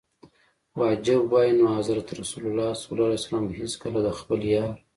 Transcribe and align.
واجب 0.79 1.19
وای 1.31 1.49
نو 1.59 1.65
حضرت 1.77 2.07
رسول 2.19 2.57
ص 3.23 3.25
به 3.45 3.53
هیڅکله 3.59 3.99
د 4.03 4.07
خپل 4.19 4.39
یار. 4.53 4.71